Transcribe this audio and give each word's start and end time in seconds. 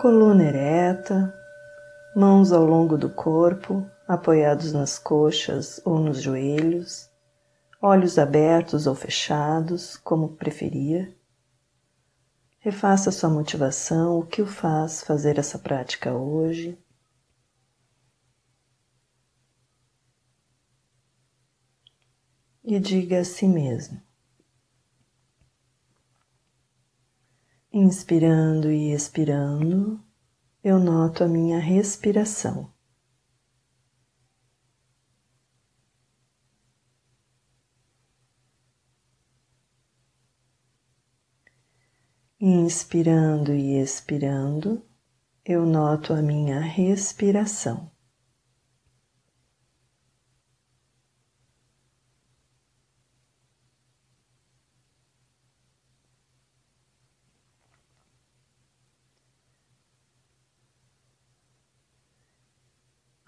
coluna 0.00 0.44
ereta, 0.44 1.34
mãos 2.14 2.52
ao 2.52 2.64
longo 2.64 2.96
do 2.96 3.10
corpo, 3.10 3.84
apoiados 4.06 4.72
nas 4.72 4.96
coxas 4.96 5.80
ou 5.84 5.98
nos 5.98 6.22
joelhos, 6.22 7.10
olhos 7.82 8.16
abertos 8.16 8.86
ou 8.86 8.94
fechados, 8.94 9.96
como 9.96 10.36
preferir. 10.36 11.18
Refaça 12.60 13.10
sua 13.10 13.28
motivação, 13.28 14.20
o 14.20 14.24
que 14.24 14.40
o 14.40 14.46
faz 14.46 15.02
fazer 15.02 15.36
essa 15.36 15.58
prática 15.58 16.14
hoje. 16.14 16.78
E 22.62 22.78
diga 22.78 23.18
a 23.18 23.24
si 23.24 23.48
mesmo: 23.48 24.00
Inspirando 27.80 28.72
e 28.72 28.92
expirando, 28.92 30.02
eu 30.64 30.80
noto 30.80 31.22
a 31.22 31.28
minha 31.28 31.60
respiração. 31.60 32.72
Inspirando 42.40 43.52
e 43.52 43.80
expirando, 43.80 44.84
eu 45.44 45.64
noto 45.64 46.12
a 46.12 46.20
minha 46.20 46.58
respiração. 46.58 47.92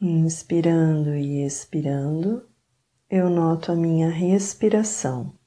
Inspirando 0.03 1.15
e 1.15 1.45
expirando, 1.45 2.48
eu 3.11 3.29
noto 3.29 3.70
a 3.70 3.77
minha 3.77 4.09
respiração. 4.09 5.39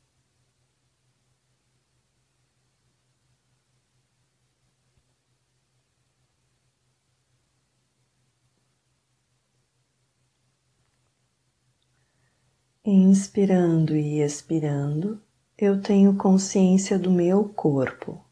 Inspirando 12.85 13.95
e 13.95 14.21
expirando, 14.21 15.19
eu 15.57 15.81
tenho 15.81 16.15
consciência 16.15 16.99
do 16.99 17.09
meu 17.09 17.49
corpo. 17.49 18.22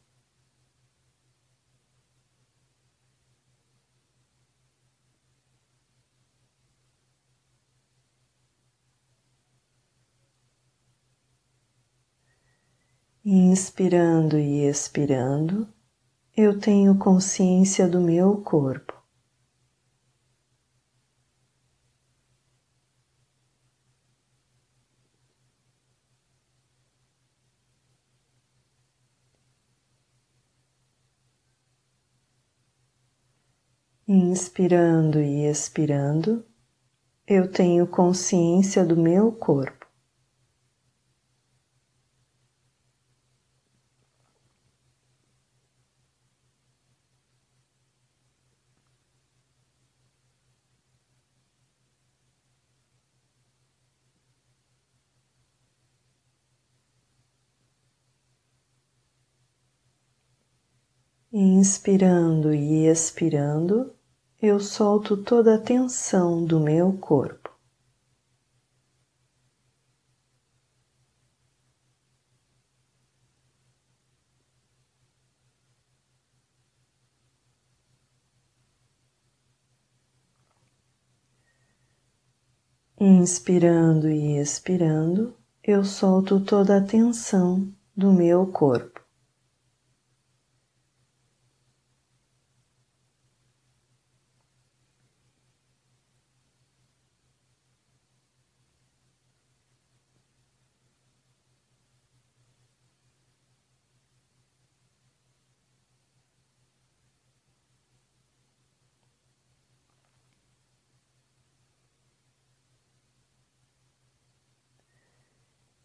Inspirando 13.33 14.37
e 14.37 14.67
expirando, 14.67 15.65
eu 16.35 16.59
tenho 16.59 16.97
consciência 16.97 17.87
do 17.87 18.01
meu 18.01 18.41
corpo. 18.41 18.93
Inspirando 34.05 35.21
e 35.21 35.45
expirando, 35.45 36.45
eu 37.25 37.49
tenho 37.49 37.87
consciência 37.87 38.83
do 38.83 38.97
meu 38.97 39.31
corpo. 39.31 39.80
Inspirando 61.33 62.53
e 62.53 62.87
expirando, 62.87 63.95
eu 64.41 64.59
solto 64.59 65.15
toda 65.15 65.55
a 65.55 65.57
tensão 65.57 66.43
do 66.43 66.59
meu 66.59 66.91
corpo. 66.97 67.49
Inspirando 82.99 84.09
e 84.09 84.37
expirando, 84.37 85.33
eu 85.63 85.85
solto 85.85 86.41
toda 86.41 86.75
a 86.75 86.81
tensão 86.85 87.73
do 87.95 88.11
meu 88.11 88.47
corpo. 88.47 88.90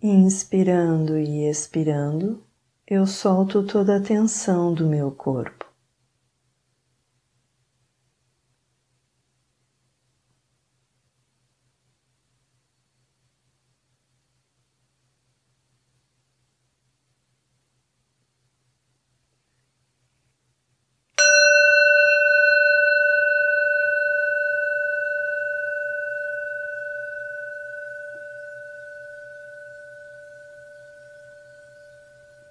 Inspirando 0.08 1.18
e 1.18 1.50
expirando, 1.50 2.40
eu 2.86 3.08
solto 3.08 3.64
toda 3.64 3.96
a 3.96 4.00
tensão 4.00 4.72
do 4.72 4.86
meu 4.86 5.10
corpo. 5.10 5.65